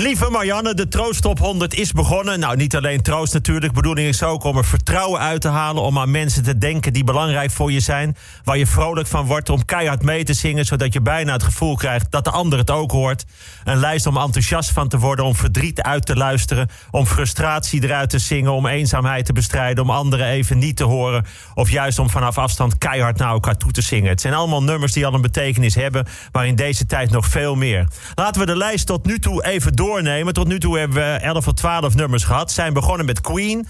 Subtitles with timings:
[0.00, 2.40] Lieve Marianne, de Troost Top 100 is begonnen.
[2.40, 3.72] Nou, niet alleen troost natuurlijk.
[3.72, 5.82] Bedoeling is ook om er vertrouwen uit te halen.
[5.82, 8.16] Om aan mensen te denken die belangrijk voor je zijn.
[8.44, 9.48] Waar je vrolijk van wordt.
[9.48, 10.64] Om keihard mee te zingen.
[10.64, 13.24] Zodat je bijna het gevoel krijgt dat de ander het ook hoort.
[13.64, 15.24] Een lijst om enthousiast van te worden.
[15.24, 16.68] Om verdriet uit te luisteren.
[16.90, 18.52] Om frustratie eruit te zingen.
[18.52, 19.84] Om eenzaamheid te bestrijden.
[19.84, 21.24] Om anderen even niet te horen.
[21.54, 24.10] Of juist om vanaf afstand keihard naar elkaar toe te zingen.
[24.10, 26.06] Het zijn allemaal nummers die al een betekenis hebben.
[26.32, 27.88] Maar in deze tijd nog veel meer.
[28.14, 31.52] Laten we de lijst tot nu toe even Tot nu toe hebben we 11 of
[31.54, 32.52] 12 nummers gehad.
[32.52, 33.66] Zijn begonnen met Queen.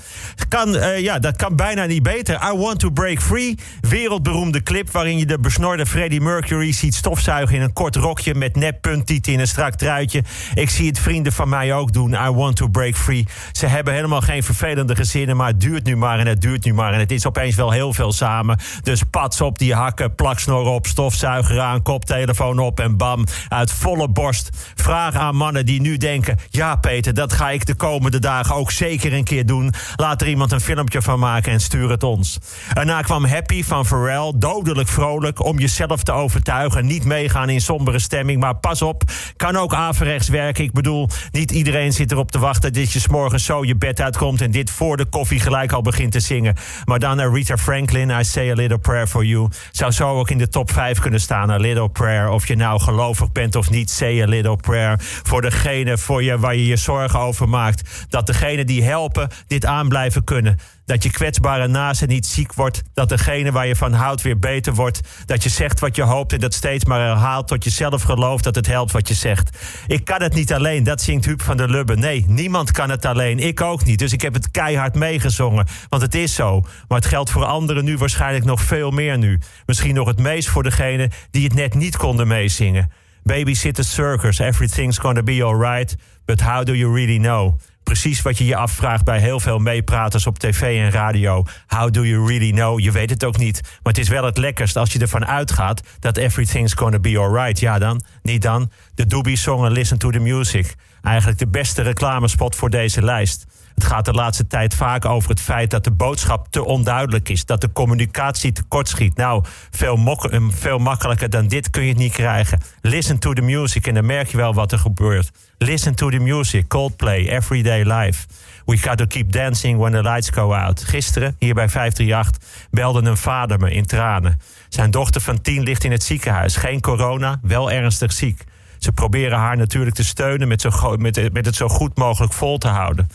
[0.48, 2.50] Kan, uh, ja, dat kan bijna niet beter.
[2.52, 3.58] I Want to Break Free.
[3.80, 8.56] Wereldberoemde clip waarin je de besnorde Freddie Mercury ziet stofzuigen in een kort rokje met
[8.56, 10.22] nep punttieten in een strak truitje.
[10.54, 12.12] Ik zie het vrienden van mij ook doen.
[12.12, 13.26] I Want to Break Free.
[13.52, 16.74] Ze hebben helemaal geen vervelende gezinnen, maar het duurt nu maar en het duurt nu
[16.74, 16.92] maar.
[16.92, 18.58] En het is opeens wel heel veel samen.
[18.82, 23.24] Dus pats op die hakken, plaksnor op, stofzuiger aan, koptelefoon op en bam.
[23.48, 24.48] Uit volle borst.
[24.74, 26.08] Vraag aan mannen die nu denken:
[26.50, 29.72] ja, Peter, dat ga ik de komende dagen ook zeker een keer doen.
[29.96, 32.38] Laat er iemand een filmpje van maken en stuur het ons.
[32.72, 36.86] Daarna kwam Happy van Pharrell, dodelijk vrolijk om jezelf te overtuigen.
[36.86, 39.02] Niet meegaan in sombere stemming, maar pas op,
[39.36, 40.64] kan ook averechts werken.
[40.64, 44.40] Ik bedoel, niet iedereen zit erop te wachten dat je morgens zo je bed uitkomt
[44.40, 46.56] en dit voor de koffie gelijk al begint te zingen.
[46.84, 49.48] Maar dan Rita Franklin, I Say a Little Prayer for You.
[49.72, 51.50] Zou zo ook in de top 5 kunnen staan.
[51.50, 52.28] A Little Prayer.
[52.28, 54.96] Of je nou gelovig bent of niet, Say a Little Prayer.
[55.00, 58.06] Voor degene voor je, waar je je zorgen over maakt.
[58.08, 60.58] Dat degene die helpen dit aan blijven kunnen.
[60.84, 62.82] Dat je kwetsbare naaste niet ziek wordt.
[62.94, 65.00] Dat degene waar je van houdt weer beter wordt.
[65.26, 68.44] Dat je zegt wat je hoopt en dat steeds maar herhaalt tot je zelf gelooft
[68.44, 69.58] dat het helpt wat je zegt.
[69.86, 71.96] Ik kan het niet alleen, dat zingt Huub van der Lubbe.
[71.96, 73.38] Nee, niemand kan het alleen.
[73.38, 73.98] Ik ook niet.
[73.98, 75.66] Dus ik heb het keihard meegezongen.
[75.88, 76.60] Want het is zo.
[76.88, 79.38] Maar het geldt voor anderen nu waarschijnlijk nog veel meer nu.
[79.66, 82.90] Misschien nog het meest voor degene die het net niet konden meezingen.
[83.22, 85.96] Babysitter circus, everything's gonna be alright.
[86.24, 87.58] But how do you really know?
[87.82, 91.44] Precies wat je je afvraagt bij heel veel meepraters op tv en radio.
[91.66, 92.80] How do you really know?
[92.80, 93.60] Je weet het ook niet.
[93.62, 97.60] Maar het is wel het lekkerst als je ervan uitgaat dat everything's gonna be alright.
[97.60, 98.70] Ja dan, niet dan.
[98.94, 100.74] De Doobie Song Listen to the Music.
[101.02, 103.46] Eigenlijk de beste reclamespot voor deze lijst.
[103.80, 107.44] Het gaat de laatste tijd vaak over het feit dat de boodschap te onduidelijk is.
[107.44, 109.16] Dat de communicatie tekort schiet.
[109.16, 110.18] Nou, veel,
[110.48, 112.60] veel makkelijker dan dit kun je het niet krijgen.
[112.80, 115.30] Listen to the music en dan merk je wel wat er gebeurt.
[115.58, 118.26] Listen to the music, Coldplay, Everyday Life.
[118.64, 120.84] We got to keep dancing when the lights go out.
[120.84, 124.40] Gisteren, hier bij 538, belde een vader me in tranen.
[124.68, 126.56] Zijn dochter van tien ligt in het ziekenhuis.
[126.56, 128.44] Geen corona, wel ernstig ziek.
[128.78, 132.58] Ze proberen haar natuurlijk te steunen met, zo, met, met het zo goed mogelijk vol
[132.58, 133.08] te houden.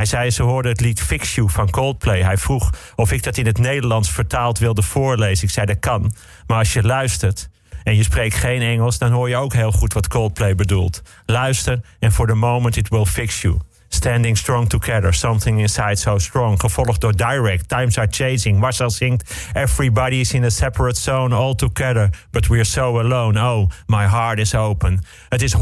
[0.00, 2.22] Hij zei, ze hoorde het lied Fix You van Coldplay.
[2.22, 5.44] Hij vroeg of ik dat in het Nederlands vertaald wilde voorlezen.
[5.44, 6.12] Ik zei, dat kan.
[6.46, 7.48] Maar als je luistert
[7.82, 8.98] en je spreekt geen Engels...
[8.98, 11.02] dan hoor je ook heel goed wat Coldplay bedoelt.
[11.26, 13.58] Luister en for the moment it will fix you.
[13.92, 16.60] Standing Strong Together, Something Inside So Strong.
[16.60, 18.58] Gevolgd door Direct, Times Are Changing.
[18.58, 22.10] Marcel zingt Everybody is in a separate zone, all together.
[22.30, 23.40] But we're so alone.
[23.40, 25.02] Oh, my heart is open.
[25.28, 25.58] Het is 100%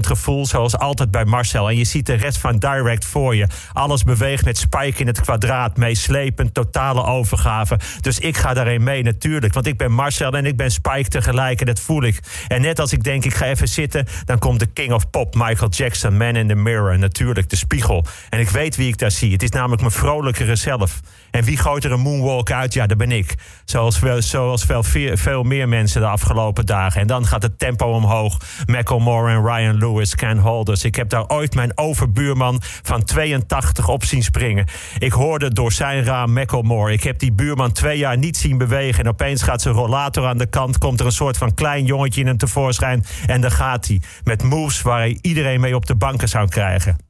[0.00, 1.68] gevoel, zoals altijd bij Marcel.
[1.68, 3.46] En je ziet de rest van Direct voor je.
[3.72, 5.76] Alles beweegt met Spike in het kwadraat.
[5.76, 7.78] Meeslepend, totale overgave.
[8.00, 9.54] Dus ik ga daarin mee natuurlijk.
[9.54, 11.60] Want ik ben Marcel en ik ben Spike tegelijk.
[11.60, 12.20] En dat voel ik.
[12.48, 14.06] En net als ik denk, ik ga even zitten...
[14.24, 16.98] dan komt de king of pop, Michael Jackson, Man in the Mirror.
[16.98, 18.04] Natuurlijk de spiegel.
[18.28, 19.32] En ik weet wie ik daar zie.
[19.32, 21.00] Het is namelijk mijn vrolijkere zelf.
[21.30, 22.72] En wie gooit er een moonwalk uit?
[22.72, 23.34] Ja, dat ben ik.
[23.64, 27.00] Zoals, zoals veel, veel meer mensen de afgelopen dagen.
[27.00, 28.36] En dan gaat het tempo omhoog.
[28.66, 30.84] Macklemore en Ryan Lewis, Ken Holders.
[30.84, 34.66] Ik heb daar ooit mijn overbuurman van 82 op zien springen.
[34.98, 36.92] Ik hoorde door zijn raam Macklemore.
[36.92, 39.04] Ik heb die buurman twee jaar niet zien bewegen.
[39.04, 40.78] En opeens gaat zijn rollator aan de kant.
[40.78, 43.04] Komt er een soort van klein jongetje in hem tevoorschijn.
[43.26, 44.00] En dan gaat hij.
[44.24, 47.09] Met moves waar hij iedereen mee op de banken zou krijgen.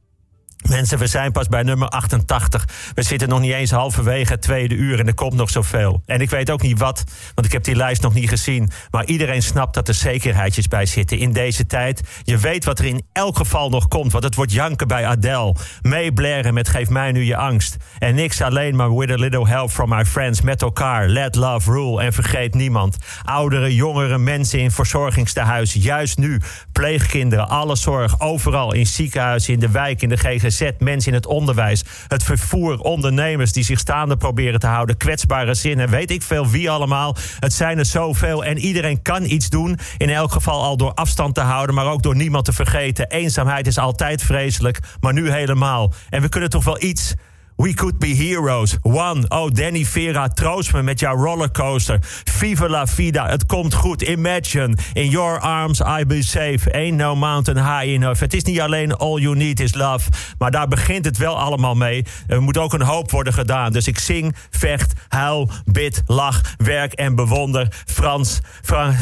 [0.69, 2.65] Mensen, we zijn pas bij nummer 88.
[2.93, 6.01] We zitten nog niet eens halverwege het tweede uur en er komt nog zoveel.
[6.05, 7.03] En ik weet ook niet wat,
[7.35, 8.69] want ik heb die lijst nog niet gezien.
[8.91, 12.01] Maar iedereen snapt dat er zekerheidjes bij zitten in deze tijd.
[12.23, 15.55] Je weet wat er in elk geval nog komt, want het wordt janken bij Adele.
[15.81, 17.77] Meeblaren met Geef mij nu je angst.
[17.97, 20.41] En niks alleen maar with a little help from my friends.
[20.41, 22.97] Met elkaar, let love rule en vergeet niemand.
[23.23, 25.79] Oudere, jongere mensen in verzorgingstehuizen.
[25.79, 26.41] Juist nu,
[26.71, 31.17] pleegkinderen, alle zorg, overal in ziekenhuizen, in de wijk, in de GGZ zet mensen in
[31.17, 36.21] het onderwijs, het vervoer, ondernemers die zich staande proberen te houden, kwetsbare zinnen, weet ik
[36.21, 37.15] veel wie allemaal.
[37.39, 39.79] Het zijn er zoveel en iedereen kan iets doen.
[39.97, 43.09] In elk geval al door afstand te houden, maar ook door niemand te vergeten.
[43.09, 45.93] Eenzaamheid is altijd vreselijk, maar nu helemaal.
[46.09, 47.13] En we kunnen toch wel iets
[47.55, 48.77] We could be heroes.
[48.81, 49.25] One.
[49.29, 51.99] Oh, Danny Vera, troost me met jouw rollercoaster.
[52.23, 53.29] Viva la vida.
[53.29, 54.01] Het komt goed.
[54.01, 54.75] Imagine.
[54.93, 56.71] In your arms I be safe.
[56.71, 58.19] Ain't no mountain high enough.
[58.19, 60.09] Het is niet alleen all you need is love.
[60.37, 62.05] Maar daar begint het wel allemaal mee.
[62.27, 63.71] Er moet ook een hoop worden gedaan.
[63.71, 67.67] Dus ik zing, vecht, huil, bid, lach, werk en bewonder.
[67.85, 68.95] Frans, Frans,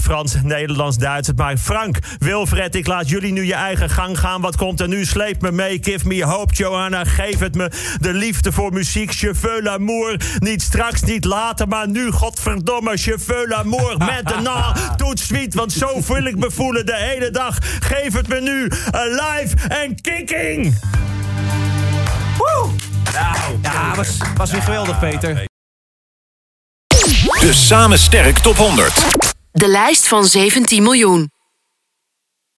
[0.00, 1.32] Frans Nederlands, Duits.
[1.36, 4.40] Maar Frank, Wilfred, ik laat jullie nu je eigen gang gaan.
[4.40, 5.04] Wat komt er nu?
[5.04, 5.78] Sleep me mee.
[5.82, 7.04] Give me hope, Johanna.
[7.04, 7.61] Geef het me.
[8.00, 10.16] De liefde voor muziek, cheveux l'amour.
[10.38, 13.96] Niet straks, niet later, maar nu, godverdomme, cheveux l'amour.
[13.98, 17.58] Maintenant, doet sweet, want zo voel ik me voelen de hele dag.
[17.80, 20.74] Geef het me nu, alive en kicking.
[22.38, 22.70] Woe!
[23.12, 25.44] Nou, ja, was, was weer geweldig, Peter.
[27.40, 29.16] De Samen Sterk Top 100.
[29.52, 31.31] De lijst van 17 miljoen.